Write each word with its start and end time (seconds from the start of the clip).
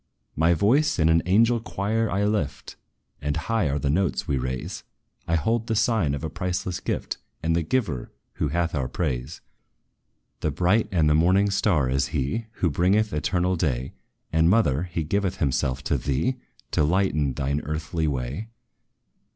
"My 0.35 0.55
voice 0.55 0.97
in 0.97 1.09
an 1.09 1.21
angel 1.27 1.59
choir 1.59 2.09
I 2.09 2.25
lift; 2.25 2.75
And 3.21 3.37
high 3.37 3.69
are 3.69 3.77
the 3.77 3.91
notes 3.91 4.27
we 4.27 4.35
raise: 4.39 4.83
I 5.27 5.35
hold 5.35 5.67
the 5.67 5.75
sign 5.75 6.15
of 6.15 6.23
a 6.23 6.27
priceless 6.31 6.79
gift, 6.79 7.17
And 7.43 7.55
the 7.55 7.61
Giver, 7.61 8.11
who 8.37 8.47
hath 8.47 8.73
our 8.73 8.87
praise. 8.87 9.41
"'The 10.39 10.49
bright 10.49 10.87
and 10.91 11.07
the 11.07 11.13
morning 11.13 11.51
star' 11.51 11.87
is 11.87 12.07
he, 12.07 12.47
Who 12.53 12.71
bringeth 12.71 13.13
eternal 13.13 13.55
day! 13.55 13.93
And, 14.33 14.49
mother, 14.49 14.85
he 14.91 15.03
giveth 15.03 15.37
himself 15.37 15.83
to 15.83 15.99
thee, 15.99 16.37
To 16.71 16.83
lighten 16.83 17.33
thine 17.35 17.61
earthly 17.61 18.07
way. 18.07 18.47